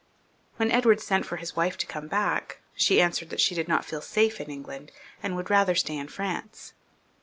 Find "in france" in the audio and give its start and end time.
5.95-6.73